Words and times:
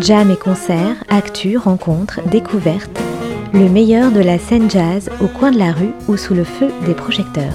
Jam 0.00 0.30
et 0.30 0.36
concerts, 0.36 1.02
actus, 1.08 1.58
rencontres, 1.58 2.20
découvertes, 2.28 3.00
le 3.52 3.68
meilleur 3.68 4.12
de 4.12 4.20
la 4.20 4.38
scène 4.38 4.70
jazz 4.70 5.10
au 5.20 5.26
coin 5.26 5.50
de 5.50 5.58
la 5.58 5.72
rue 5.72 5.90
ou 6.06 6.16
sous 6.16 6.34
le 6.34 6.44
feu 6.44 6.68
des 6.86 6.94
projecteurs. 6.94 7.52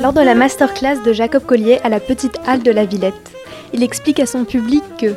Lors 0.00 0.12
de 0.12 0.20
la 0.20 0.36
masterclass 0.36 1.02
de 1.04 1.12
Jacob 1.12 1.44
Collier 1.44 1.80
à 1.82 1.88
la 1.88 1.98
petite 1.98 2.38
halle 2.46 2.62
de 2.62 2.70
la 2.70 2.84
Villette, 2.84 3.41
il 3.72 3.82
explique 3.82 4.20
à 4.20 4.26
son 4.26 4.44
public 4.44 4.82
que 4.98 5.14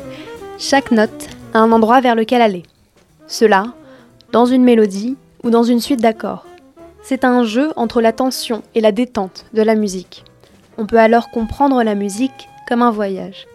chaque 0.58 0.90
note 0.90 1.28
a 1.54 1.58
un 1.58 1.72
endroit 1.72 2.00
vers 2.00 2.14
lequel 2.14 2.42
aller. 2.42 2.62
Cela, 3.26 3.74
dans 4.32 4.46
une 4.46 4.64
mélodie 4.64 5.16
ou 5.42 5.50
dans 5.50 5.62
une 5.62 5.80
suite 5.80 6.00
d'accords. 6.00 6.46
C'est 7.02 7.24
un 7.24 7.44
jeu 7.44 7.72
entre 7.76 8.00
la 8.00 8.12
tension 8.12 8.62
et 8.74 8.80
la 8.80 8.92
détente 8.92 9.46
de 9.52 9.62
la 9.62 9.74
musique. 9.74 10.24
On 10.78 10.86
peut 10.86 10.98
alors 10.98 11.30
comprendre 11.30 11.82
la 11.82 11.94
musique 11.94 12.48
comme 12.68 12.82
un 12.82 12.90
voyage. 12.90 13.46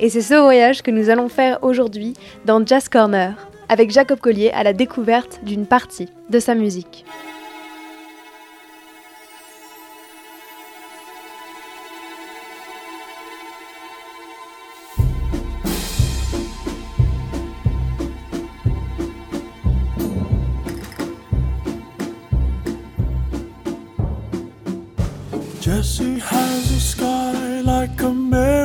Et 0.00 0.08
c'est 0.08 0.22
ce 0.22 0.34
voyage 0.34 0.82
que 0.82 0.90
nous 0.90 1.10
allons 1.10 1.28
faire 1.28 1.58
aujourd'hui 1.62 2.14
dans 2.46 2.64
Jazz 2.64 2.88
Corner, 2.88 3.34
avec 3.68 3.90
Jacob 3.90 4.18
Collier 4.18 4.50
à 4.50 4.64
la 4.64 4.72
découverte 4.72 5.40
d'une 5.44 5.66
partie 5.66 6.08
de 6.30 6.40
sa 6.40 6.54
musique. 6.54 7.04
Has 26.20 26.70
a 26.72 26.80
sky 26.80 27.60
like 27.60 28.00
a 28.02 28.10
merry-go-round, 28.10 28.59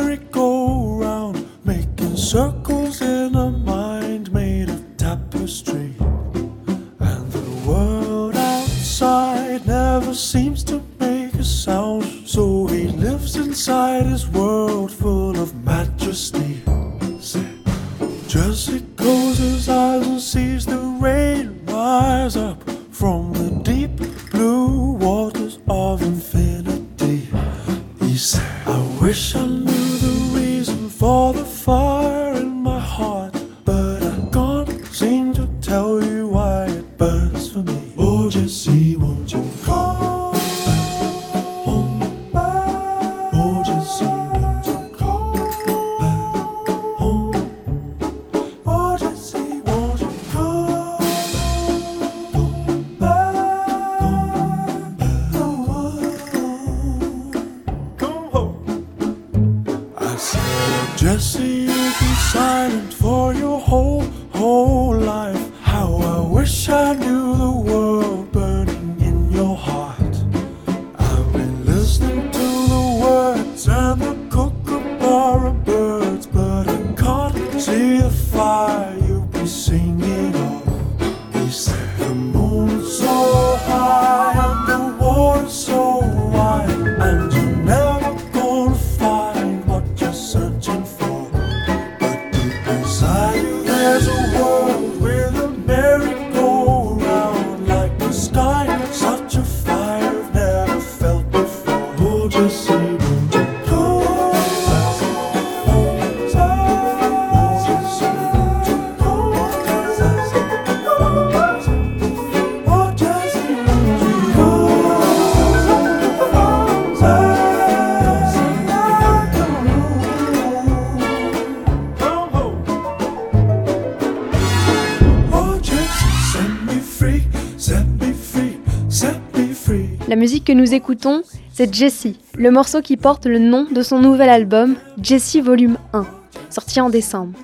musique 130.26 130.46
que 130.46 130.54
nous 130.54 130.74
écoutons, 130.74 131.22
c'est 131.54 131.72
Jessie, 131.72 132.18
le 132.34 132.50
morceau 132.50 132.82
qui 132.82 132.98
porte 132.98 133.28
le 133.28 133.38
nom 133.38 133.68
de 133.72 133.84
son 133.84 134.00
nouvel 134.00 134.28
album, 134.28 134.76
Jessie 135.00 135.40
Volume 135.40 135.78
1, 135.94 136.04
sorti 136.50 136.82
en 136.82 136.90
décembre. 136.90 137.38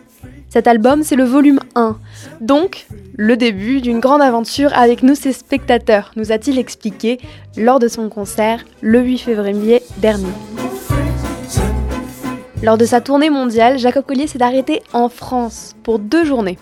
Cet 0.49 0.65
album, 0.65 1.03
c'est 1.03 1.15
le 1.15 1.23
volume 1.23 1.59
1, 1.75 1.99
donc 2.39 2.87
le 3.15 3.37
début 3.37 3.81
d'une 3.81 3.99
grande 3.99 4.23
aventure 4.23 4.73
avec 4.73 5.03
nous, 5.03 5.13
ses 5.13 5.31
spectateurs, 5.31 6.11
nous 6.15 6.31
a-t-il 6.31 6.57
expliqué 6.57 7.19
lors 7.55 7.77
de 7.77 7.87
son 7.87 8.09
concert 8.09 8.65
le 8.81 8.99
8 9.01 9.19
février 9.19 9.83
dernier. 9.97 10.33
Lors 12.63 12.79
de 12.79 12.85
sa 12.85 12.99
tournée 12.99 13.29
mondiale, 13.29 13.77
Jacob 13.77 14.07
Collier 14.07 14.25
s'est 14.25 14.41
arrêté 14.41 14.81
en 14.91 15.07
France 15.07 15.75
pour 15.83 15.99
deux 15.99 16.25
journées, 16.25 16.57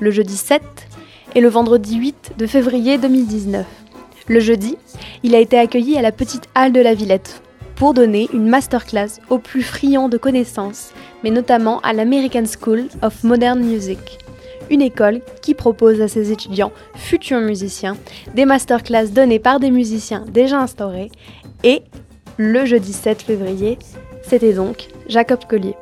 le 0.00 0.10
jeudi 0.10 0.38
7 0.38 0.62
et 1.34 1.42
le 1.42 1.48
vendredi 1.50 1.96
8 1.96 2.32
de 2.38 2.46
février 2.46 2.96
2019. 2.96 3.81
Le 4.28 4.38
jeudi, 4.38 4.76
il 5.24 5.34
a 5.34 5.40
été 5.40 5.58
accueilli 5.58 5.96
à 5.96 6.02
la 6.02 6.12
petite 6.12 6.48
halle 6.54 6.72
de 6.72 6.80
la 6.80 6.94
Villette 6.94 7.42
pour 7.74 7.94
donner 7.94 8.28
une 8.32 8.48
masterclass 8.48 9.20
aux 9.30 9.38
plus 9.38 9.62
friands 9.62 10.08
de 10.08 10.16
connaissances, 10.16 10.92
mais 11.24 11.30
notamment 11.30 11.80
à 11.80 11.92
l'American 11.92 12.44
School 12.44 12.84
of 13.02 13.24
Modern 13.24 13.58
Music, 13.58 14.18
une 14.70 14.82
école 14.82 15.22
qui 15.40 15.54
propose 15.54 16.00
à 16.00 16.06
ses 16.06 16.30
étudiants 16.30 16.72
futurs 16.94 17.40
musiciens 17.40 17.96
des 18.34 18.44
masterclass 18.44 19.08
données 19.08 19.40
par 19.40 19.58
des 19.58 19.72
musiciens 19.72 20.24
déjà 20.28 20.60
instaurés. 20.60 21.10
Et 21.64 21.82
le 22.36 22.64
jeudi 22.64 22.92
7 22.92 23.22
février, 23.22 23.78
c'était 24.22 24.52
donc 24.52 24.88
Jacob 25.08 25.40
Collier. 25.48 25.74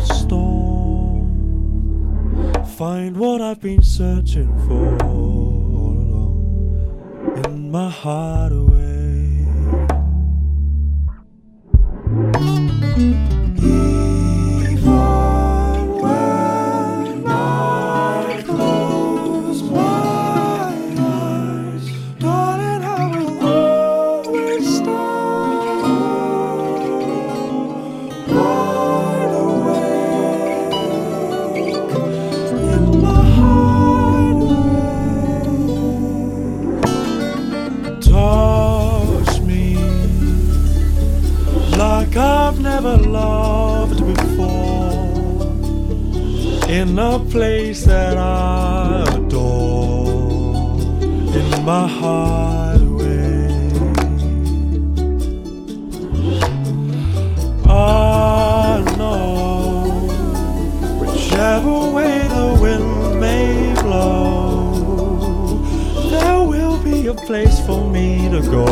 Storm, 0.00 1.26
find 2.76 3.16
what 3.16 3.40
I've 3.40 3.60
been 3.60 3.82
searching 3.82 4.56
for 4.66 4.96
all 5.04 5.94
along 5.98 7.42
in 7.44 7.70
my 7.70 7.88
hideaway. 7.90 8.70
In 46.80 46.98
a 46.98 47.18
place 47.18 47.84
that 47.84 48.16
I 48.16 49.04
adore, 49.14 50.80
in 51.38 51.48
my 51.62 51.86
hideaway. 51.86 53.48
I 57.68 58.82
know 58.96 60.08
whichever 61.00 61.90
way 61.96 62.14
the 62.36 62.58
wind 62.62 63.20
may 63.20 63.74
blow, 63.82 65.60
there 66.08 66.42
will 66.48 66.78
be 66.82 67.08
a 67.08 67.14
place 67.14 67.60
for 67.66 67.84
me 67.90 68.30
to 68.30 68.40
go 68.50 68.66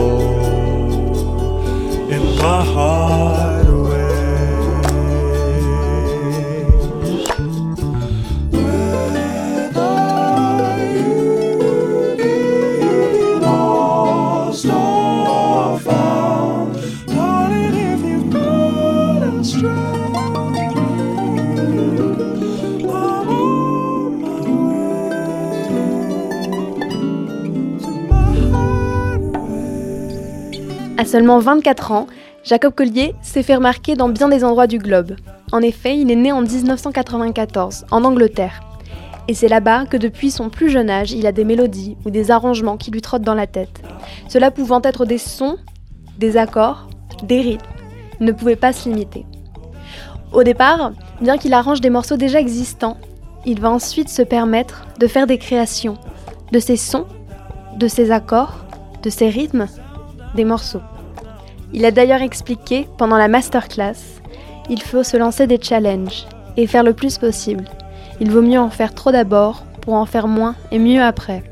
in 2.09 2.23
my 2.39 2.65
hideaway. 2.65 3.48
Seulement 31.09 31.39
24 31.39 31.93
ans, 31.93 32.07
Jacob 32.45 32.75
Collier 32.75 33.15
s'est 33.23 33.43
fait 33.43 33.55
remarquer 33.55 33.95
dans 33.95 34.11
bien 34.11 34.29
des 34.29 34.45
endroits 34.45 34.67
du 34.67 34.79
globe. 34.79 35.17
En 35.53 35.63
effet, 35.63 35.99
il 35.99 36.11
est 36.11 36.17
né 36.17 36.33
en 36.33 36.43
1994, 36.43 37.87
en 37.91 38.05
Angleterre. 38.05 38.61
Et 39.27 39.33
c'est 39.33 39.49
là-bas 39.49 39.87
que 39.87 39.97
depuis 39.97 40.31
son 40.31 40.51
plus 40.51 40.69
jeune 40.69 40.91
âge, 40.91 41.13
il 41.13 41.27
a 41.27 41.33
des 41.33 41.45
mélodies 41.45 41.97
ou 42.05 42.11
des 42.11 42.31
arrangements 42.31 42.77
qui 42.77 42.91
lui 42.91 43.01
trottent 43.01 43.23
dans 43.23 43.35
la 43.35 43.47
tête. 43.47 43.81
Cela 44.29 44.51
pouvant 44.51 44.83
être 44.85 45.07
des 45.07 45.17
sons, 45.17 45.57
des 46.19 46.37
accords, 46.37 46.91
des 47.23 47.41
rythmes. 47.41 47.67
Ne 48.21 48.33
pouvait 48.33 48.57
pas 48.57 48.75
se 48.75 48.87
limiter. 48.89 49.25
Au 50.33 50.43
départ, 50.43 50.93
bien 51.23 51.39
qu'il 51.39 51.55
arrange 51.55 51.81
des 51.81 51.91
morceaux 51.91 52.19
déjà 52.19 52.39
existants, 52.39 52.99
il 53.47 53.61
va 53.61 53.71
ensuite 53.71 54.11
se 54.11 54.23
permettre 54.23 54.87
de 54.99 55.07
faire 55.07 55.27
des 55.27 55.39
créations, 55.39 55.97
de 56.53 56.59
ces 56.59 56.77
sons, 56.77 57.07
de 57.79 57.89
ces 57.89 58.11
accords, 58.11 58.57
de 59.03 59.09
ces 59.09 59.31
rythmes, 59.31 59.69
des 60.35 60.45
morceaux. 60.45 60.83
Il 61.73 61.85
a 61.85 61.91
d'ailleurs 61.91 62.23
expliqué 62.23 62.89
pendant 62.97 63.17
la 63.17 63.29
masterclass, 63.29 64.19
il 64.71 64.83
faut 64.83 65.03
se 65.03 65.17
lancer 65.17 65.47
des 65.47 65.61
challenges 65.61 66.27
et 66.57 66.67
faire 66.67 66.83
le 66.83 66.93
plus 66.93 67.19
possible. 67.19 67.65
Il 68.21 68.31
vaut 68.31 68.43
mieux 68.43 68.59
en 68.59 68.71
faire 68.71 68.95
trop 68.95 69.13
d'abord 69.13 69.65
pour 69.81 69.95
en 69.95 70.07
faire 70.07 70.29
moins 70.29 70.55
et 70.73 70.79
mieux 70.79 71.03
après. 71.03 71.43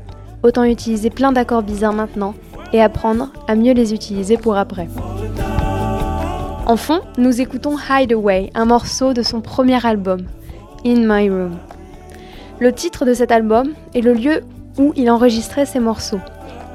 Autant 0.43 0.63
utiliser 0.63 1.09
plein 1.09 1.31
d'accords 1.31 1.63
bizarres 1.63 1.93
maintenant 1.93 2.35
et 2.73 2.81
apprendre 2.81 3.31
à 3.47 3.55
mieux 3.55 3.73
les 3.73 3.93
utiliser 3.93 4.37
pour 4.37 4.57
après. 4.57 4.87
En 6.65 6.75
fond, 6.75 6.99
nous 7.17 7.39
écoutons 7.41 7.77
Hideaway, 7.77 8.51
un 8.53 8.65
morceau 8.65 9.13
de 9.13 9.23
son 9.23 9.41
premier 9.41 9.83
album, 9.85 10.25
In 10.85 11.07
My 11.07 11.29
Room. 11.29 11.57
Le 12.59 12.73
titre 12.73 13.05
de 13.05 13.13
cet 13.13 13.31
album 13.31 13.73
est 13.95 14.01
le 14.01 14.13
lieu 14.13 14.41
où 14.77 14.91
il 14.95 15.09
enregistrait 15.09 15.65
ses 15.65 15.79
morceaux. 15.79 16.19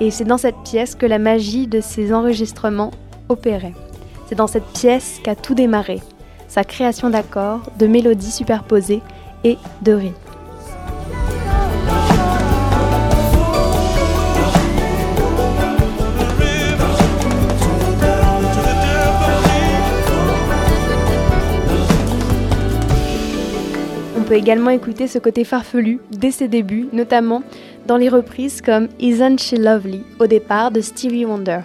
Et 0.01 0.11
c'est 0.11 0.25
dans 0.25 0.39
cette 0.39 0.57
pièce 0.65 0.95
que 0.95 1.07
la 1.07 1.19
magie 1.19 1.67
de 1.67 1.81
ses 1.81 2.13
enregistrements 2.13 2.91
opérait. 3.29 3.75
C'est 4.27 4.35
dans 4.35 4.47
cette 4.47 4.67
pièce 4.67 5.21
qu'a 5.23 5.35
tout 5.35 5.55
démarré. 5.55 6.01
Sa 6.49 6.65
création 6.65 7.11
d'accords, 7.11 7.61
de 7.79 7.87
mélodies 7.87 8.31
superposées 8.31 9.03
et 9.45 9.57
de 9.83 9.93
rythmes. 9.93 10.15
On 24.19 24.23
peut 24.25 24.35
également 24.35 24.71
écouter 24.71 25.09
ce 25.09 25.19
côté 25.19 25.45
farfelu 25.45 26.01
dès 26.11 26.31
ses 26.31 26.49
débuts, 26.49 26.89
notamment 26.93 27.43
dans 27.87 27.97
les 27.97 28.09
reprises 28.09 28.61
comme 28.61 28.89
Isn't 29.01 29.39
She 29.39 29.55
Lovely 29.59 30.05
au 30.19 30.27
départ 30.27 30.71
de 30.71 30.81
Stevie 30.81 31.25
Wonder. 31.25 31.61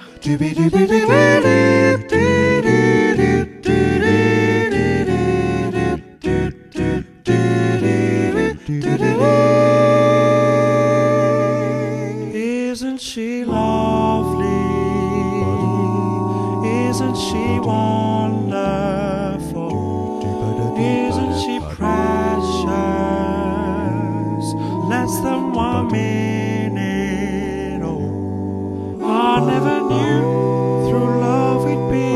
Less 24.87 25.19
than 25.19 25.51
one 25.51 25.91
minute. 25.91 27.81
Oh, 27.83 29.03
I 29.03 29.45
never 29.45 29.81
knew 29.81 30.89
through 30.89 31.19
love 31.19 31.65
we'd 31.65 31.89
be 31.91 32.13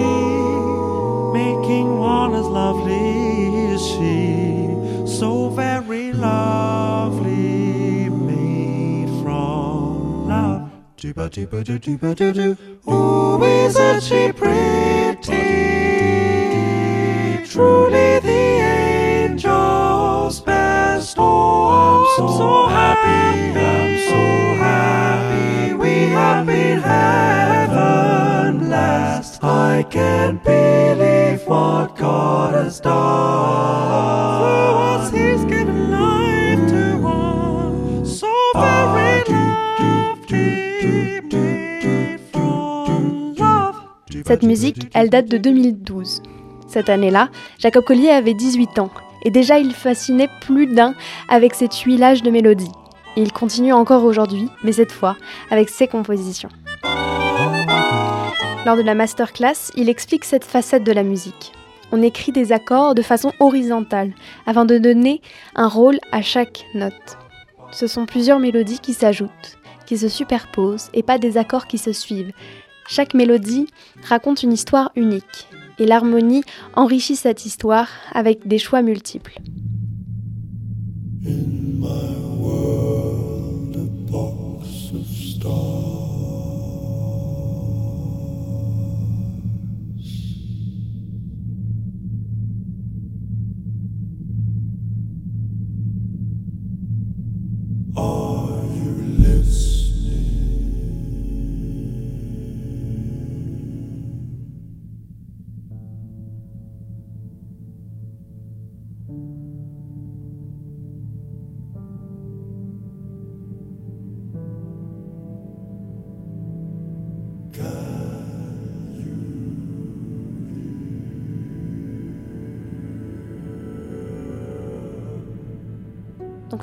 making 1.33 1.99
one 1.99 2.33
as 2.33 2.47
lovely 2.47 3.73
as 3.73 3.85
she. 3.85 4.69
So 5.05 5.49
very 5.49 6.13
lovely, 6.13 8.09
made 8.09 9.09
from 9.21 10.27
love. 10.29 10.71
Dooba 10.95 11.29
dooba 11.29 11.63
doo 11.65 11.77
dooba 11.77 12.15
doo 12.15 12.31
doo. 12.31 12.57
Ooh, 12.89 13.43
isn't 13.43 14.01
she 14.01 14.31
pretty? 14.31 14.70
So, 22.27 22.67
happy, 22.67 23.59
I'm 23.59 23.97
so 24.09 24.21
happy. 24.61 25.73
We 25.73 25.93
have 26.13 26.45
been 26.45 26.79
heaven 26.79 28.59
blessed. 28.59 29.43
I 29.43 29.83
can't 29.89 30.43
believe 30.43 31.41
what 31.47 31.95
God 31.97 32.53
has 32.53 32.79
done. 32.79 32.91
For 34.39 34.77
us, 34.95 35.11
He's 35.11 35.43
given 35.45 35.91
life 35.91 36.69
to 36.69 36.97
one. 37.01 38.05
So 38.05 38.27
very 38.55 39.23
lovely, 39.29 41.21
made 41.31 42.19
from 42.31 43.35
love. 43.37 43.75
Cette 44.25 44.43
musique, 44.43 44.89
elle 44.93 45.09
date 45.09 45.29
de 45.29 45.37
2012. 45.37 46.21
Cette 46.67 46.89
année-là, 46.89 47.29
Jacob 47.59 47.83
Collier 47.83 48.11
avait 48.11 48.33
18 48.33 48.79
ans 48.79 48.89
et 49.23 49.31
déjà 49.31 49.59
il 49.59 49.73
fascinait 49.73 50.29
plus 50.41 50.67
d'un 50.67 50.95
avec 51.27 51.53
ses 51.53 51.67
tuilages 51.67 52.23
de 52.23 52.31
mélodies. 52.31 52.71
Il 53.15 53.33
continue 53.33 53.73
encore 53.73 54.03
aujourd'hui, 54.03 54.47
mais 54.63 54.71
cette 54.71 54.91
fois 54.91 55.17
avec 55.49 55.69
ses 55.69 55.87
compositions. 55.87 56.49
Lors 58.65 58.77
de 58.77 58.83
la 58.83 58.95
masterclass, 58.95 59.71
il 59.75 59.89
explique 59.89 60.23
cette 60.23 60.45
facette 60.45 60.83
de 60.83 60.91
la 60.91 61.03
musique. 61.03 61.53
on 61.93 62.01
écrit 62.01 62.31
des 62.31 62.53
accords 62.53 62.95
de 62.95 63.01
façon 63.01 63.33
horizontale 63.41 64.13
afin 64.45 64.63
de 64.63 64.77
donner 64.77 65.21
un 65.55 65.67
rôle 65.67 65.99
à 66.13 66.21
chaque 66.21 66.65
note. 66.73 67.17
Ce 67.71 67.85
sont 67.85 68.05
plusieurs 68.05 68.39
mélodies 68.39 68.79
qui 68.79 68.93
s'ajoutent, 68.93 69.57
qui 69.85 69.97
se 69.97 70.07
superposent 70.07 70.89
et 70.93 71.03
pas 71.03 71.17
des 71.17 71.37
accords 71.37 71.67
qui 71.67 71.77
se 71.77 71.91
suivent. 71.91 72.31
Chaque 72.87 73.13
mélodie 73.13 73.67
raconte 74.03 74.41
une 74.43 74.53
histoire 74.53 74.91
unique 74.95 75.47
et 75.81 75.87
l'harmonie 75.87 76.43
enrichit 76.75 77.15
cette 77.15 77.47
histoire 77.47 77.87
avec 78.13 78.47
des 78.47 78.59
choix 78.59 78.83
multiples. 78.83 79.33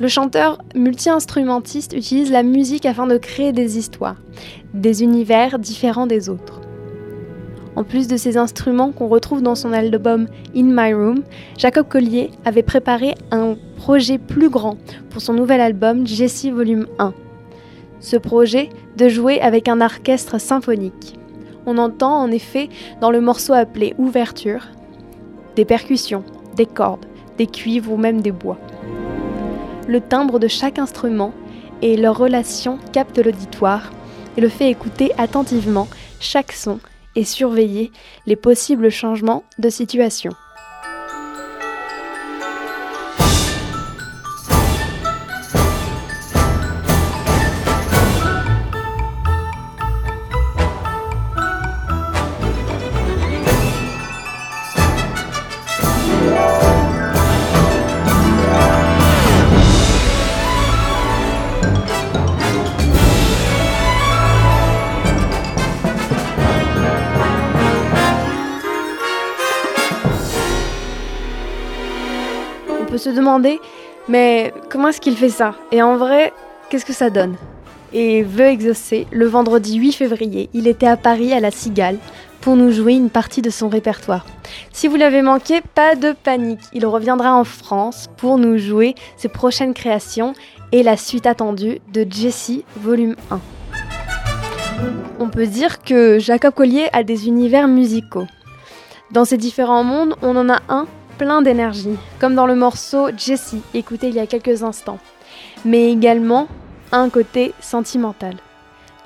Le 0.01 0.07
chanteur 0.07 0.59
multi-instrumentiste 0.77 1.93
utilise 1.93 2.31
la 2.31 2.45
musique 2.45 2.87
afin 2.87 3.09
de 3.09 3.17
créer 3.17 3.51
des 3.51 3.79
histoires, 3.79 4.15
des 4.73 5.03
univers 5.03 5.59
différents 5.59 6.07
des 6.07 6.29
autres. 6.29 6.61
En 7.75 7.83
plus 7.83 8.07
de 8.07 8.17
ces 8.17 8.37
instruments 8.37 8.93
qu'on 8.93 9.09
retrouve 9.09 9.43
dans 9.43 9.57
son 9.57 9.73
album 9.73 10.29
In 10.55 10.67
My 10.67 10.95
Room, 10.95 11.25
Jacob 11.57 11.89
Collier 11.89 12.31
avait 12.45 12.63
préparé 12.63 13.17
un 13.33 13.57
projet 13.77 14.19
plus 14.19 14.51
grand 14.51 14.77
pour 15.11 15.21
son 15.21 15.33
nouvel 15.33 15.61
album 15.61 16.07
Jessie 16.07 16.53
Volume 16.53 16.87
1. 17.01 17.13
Ce 17.99 18.17
projet 18.17 18.69
de 18.97 19.09
jouer 19.09 19.41
avec 19.41 19.67
un 19.67 19.81
orchestre 19.81 20.41
symphonique. 20.41 21.19
On 21.67 21.77
entend 21.77 22.23
en 22.23 22.31
effet 22.31 22.69
dans 23.01 23.11
le 23.11 23.21
morceau 23.21 23.53
appelé 23.53 23.97
Ouverture 23.99 24.69
des 25.57 25.65
percussions, 25.65 26.23
des 26.55 26.67
cordes, 26.67 27.07
des 27.37 27.49
cuivres 27.49 27.91
ou 27.91 27.97
même 27.97 28.21
des 28.21 28.31
bois 28.31 28.59
le 29.89 30.01
timbre 30.01 30.39
de 30.39 30.47
chaque 30.47 30.79
instrument 30.79 31.33
et 31.83 31.97
leur 31.97 32.17
relation 32.17 32.79
captent 32.93 33.19
l'auditoire 33.19 33.91
et 34.37 34.41
le 34.41 34.49
fait 34.49 34.71
écouter 34.71 35.11
attentivement 35.19 35.89
chaque 36.21 36.53
son 36.53 36.79
et 37.17 37.25
surveiller 37.25 37.91
les 38.27 38.37
possibles 38.37 38.91
changements 38.91 39.43
de 39.59 39.71
situation. 39.71 40.33
Se 73.11 73.17
demander, 73.17 73.61
mais 74.09 74.53
comment 74.71 74.89
est-ce 74.89 75.01
qu'il 75.01 75.17
fait 75.17 75.29
ça? 75.29 75.55
Et 75.73 75.83
en 75.83 75.97
vrai, 75.97 76.33
qu'est-ce 76.69 76.85
que 76.85 76.93
ça 76.93 77.11
donne? 77.11 77.37
Et 77.93 78.23
veut 78.23 78.47
exaucer, 78.47 79.07
le 79.11 79.27
vendredi 79.27 79.77
8 79.77 79.93
février, 79.93 80.51
il 80.53 80.67
était 80.67 80.87
à 80.87 80.97
Paris 80.97 81.33
à 81.33 81.41
la 81.41 81.51
Cigale 81.51 81.97
pour 82.41 82.55
nous 82.57 82.71
jouer 82.71 82.95
une 82.95 83.11
partie 83.11 83.43
de 83.43 83.51
son 83.51 83.69
répertoire. 83.69 84.27
Si 84.73 84.89
vous 84.89 84.97
l'avez 84.97 85.23
manqué, 85.23 85.61
pas 85.75 85.95
de 85.95 86.13
panique, 86.13 86.61
il 86.73 86.87
reviendra 86.87 87.35
en 87.35 87.45
France 87.45 88.09
pour 88.17 88.39
nous 88.39 88.59
jouer 88.59 88.95
ses 89.17 89.29
prochaines 89.29 89.75
créations 89.75 90.35
et 90.71 90.83
la 90.83 90.97
suite 90.97 91.27
attendue 91.27 91.81
de 91.93 92.07
Jessie 92.09 92.65
volume 92.77 93.17
1. 93.31 93.41
On 95.19 95.31
peut 95.31 95.47
dire 95.47 95.83
que 95.83 96.19
Jacob 96.19 96.55
Collier 96.55 96.89
a 96.93 97.03
des 97.03 97.27
univers 97.27 97.69
musicaux. 97.69 98.27
Dans 99.11 99.25
ces 99.25 99.39
différents 99.39 99.83
mondes, 99.83 100.15
on 100.23 100.37
en 100.37 100.49
a 100.49 100.61
un 100.69 100.87
plein 101.19 101.43
d'énergie, 101.43 101.99
comme 102.21 102.37
dans 102.37 102.47
le 102.47 102.55
morceau 102.55 103.09
Jessie, 103.17 103.63
écouté 103.75 104.09
il 104.09 104.15
y 104.15 104.21
a 104.21 104.27
quelques 104.27 104.63
instants, 104.63 105.01
mais 105.65 105.91
également 105.91 106.47
un 106.93 107.11
côté 107.11 107.53
sentimental. 107.61 108.37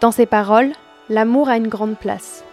Dans 0.01 0.13
ses 0.13 0.27
paroles, 0.27 0.73
l'amour 1.09 1.49
a 1.49 1.57
une 1.57 1.69
grande 1.69 1.97
place. 1.97 2.45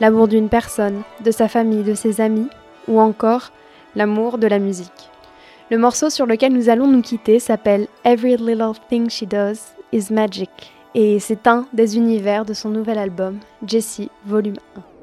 L'amour 0.00 0.26
d'une 0.26 0.48
personne, 0.48 1.02
de 1.24 1.30
sa 1.30 1.48
famille, 1.48 1.84
de 1.84 1.94
ses 1.94 2.20
amis, 2.20 2.48
ou 2.88 3.00
encore 3.00 3.52
l'amour 3.94 4.38
de 4.38 4.48
la 4.48 4.58
musique. 4.58 5.10
Le 5.70 5.78
morceau 5.78 6.10
sur 6.10 6.26
lequel 6.26 6.52
nous 6.52 6.68
allons 6.68 6.88
nous 6.88 7.02
quitter 7.02 7.38
s'appelle 7.38 7.86
Every 8.04 8.36
Little 8.36 8.72
Thing 8.88 9.08
She 9.08 9.24
Does 9.24 9.60
Is 9.92 10.12
Magic, 10.12 10.50
et 10.94 11.20
c'est 11.20 11.46
un 11.46 11.66
des 11.72 11.96
univers 11.96 12.44
de 12.44 12.52
son 12.52 12.70
nouvel 12.70 12.98
album, 12.98 13.38
Jessie, 13.64 14.10
volume 14.26 14.56
1. 14.76 14.93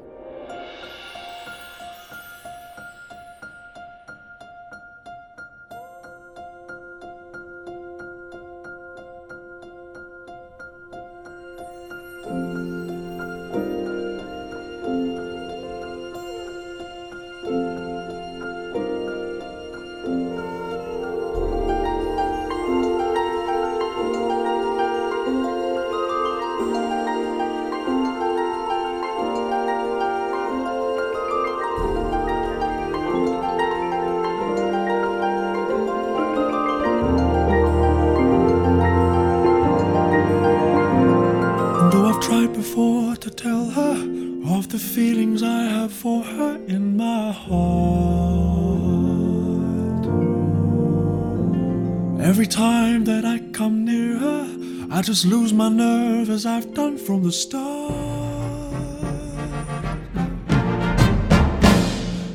Just 55.12 55.26
lose 55.26 55.52
my 55.52 55.68
nerve 55.68 56.30
as 56.30 56.46
I've 56.46 56.72
done 56.72 56.96
from 56.96 57.22
the 57.22 57.30
start. 57.30 57.92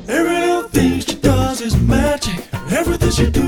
Every 0.08 0.40
little 0.46 0.70
thing 0.70 1.00
she 1.00 1.16
does 1.16 1.60
is 1.62 1.76
magic. 1.76 2.40
Everything 2.70 3.10
she 3.10 3.32
do 3.32 3.47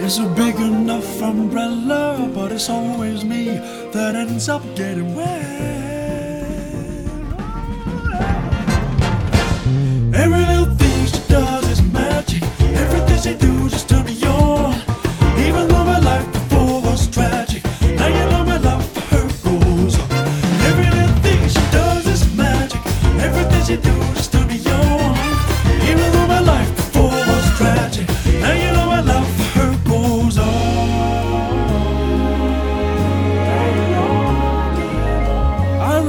It's 0.00 0.18
a 0.18 0.26
big 0.26 0.54
enough 0.56 1.20
umbrella, 1.20 2.30
but 2.32 2.52
it's 2.52 2.70
always 2.70 3.24
me 3.24 3.46
that 3.92 4.14
ends 4.14 4.48
up 4.48 4.62
getting 4.76 5.14
wet. 5.14 5.87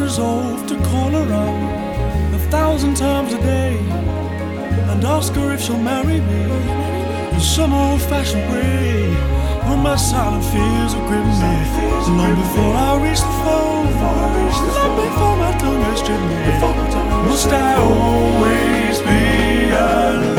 resolved 0.09 0.67
to 0.67 0.75
call 0.89 1.11
her 1.11 1.29
up 1.45 2.33
a 2.33 2.39
thousand 2.49 2.95
times 2.97 3.31
a 3.31 3.37
day 3.41 3.77
and 4.89 5.05
ask 5.05 5.31
her 5.33 5.53
if 5.53 5.61
she'll 5.61 5.77
marry 5.77 6.19
me 6.29 6.43
in 7.35 7.39
some 7.39 7.71
old 7.71 8.01
fashioned 8.01 8.47
way. 8.51 9.13
When 9.67 9.79
my 9.83 9.95
silent 9.95 10.43
fears 10.45 10.95
are 10.97 11.05
gripping 11.09 11.39
me, 11.43 11.55
long 12.17 12.35
before 12.43 12.73
I 12.87 12.91
reach 13.05 13.21
the 13.29 13.35
phone, 13.43 13.85
long 14.77 14.93
before 15.05 15.35
my 15.43 15.53
tongue 15.61 15.83
has 15.87 15.99
stripped 15.99 16.27
me, 16.31 16.37
must 17.29 17.49
I 17.49 17.71
always 17.75 18.97
be 19.07 19.69
alone? 19.69 20.38